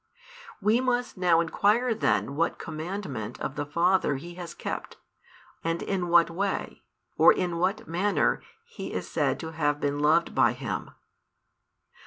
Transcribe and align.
We 0.63 0.81
must 0.81 1.15
now 1.15 1.41
inquire 1.41 1.93
then 1.93 2.35
what 2.35 2.57
commandment 2.57 3.39
of 3.39 3.53
the 3.55 3.67
Father 3.67 4.15
He 4.15 4.33
has 4.33 4.55
kept, 4.55 4.97
and 5.63 5.83
in 5.83 6.07
what 6.07 6.31
way, 6.31 6.81
or 7.19 7.31
in 7.31 7.59
what 7.59 7.87
manner 7.87 8.41
He 8.65 8.93
is 8.93 9.07
said 9.07 9.39
to 9.41 9.51
have 9.51 9.79
been 9.79 9.99
loved 9.99 10.33
by 10.33 10.53
Him. 10.53 10.89